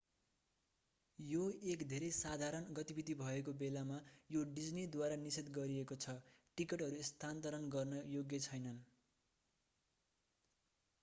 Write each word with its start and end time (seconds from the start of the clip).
यो 1.19 1.41
एक 1.73 1.83
धेरै 1.89 2.07
साधारण 2.19 2.65
गतिविधि 2.79 3.15
भएको 3.19 3.53
बेलामा 3.59 3.99
यो 4.29 4.41
डिज्नीद्वारा 4.55 5.19
निषेध 5.25 5.53
गरिएको 5.55 5.99
छ 5.99 6.17
टिकटहरू 6.57 7.05
स्थानान्तरण 7.11 7.71
गर्न 7.71 8.03
योग्य 8.11 8.43
छैनन् 8.43 8.83